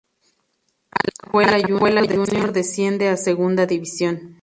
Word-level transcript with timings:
Alajuela 1.29 2.01
Júnior 2.07 2.51
desciende 2.53 3.07
a 3.09 3.17
Segunda 3.27 3.67
División. 3.67 4.39